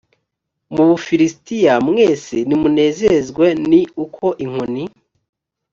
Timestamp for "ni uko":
3.69-4.25